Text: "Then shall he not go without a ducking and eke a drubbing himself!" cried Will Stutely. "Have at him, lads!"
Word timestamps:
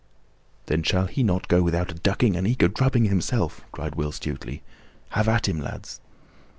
"Then 0.65 0.81
shall 0.81 1.05
he 1.05 1.21
not 1.21 1.47
go 1.47 1.61
without 1.61 1.91
a 1.91 1.93
ducking 1.93 2.35
and 2.35 2.47
eke 2.47 2.63
a 2.63 2.67
drubbing 2.69 3.05
himself!" 3.05 3.61
cried 3.71 3.93
Will 3.93 4.11
Stutely. 4.11 4.63
"Have 5.09 5.27
at 5.27 5.47
him, 5.47 5.59
lads!" 5.59 6.01